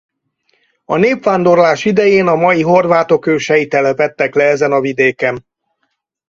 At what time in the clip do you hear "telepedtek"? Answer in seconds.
3.67-4.35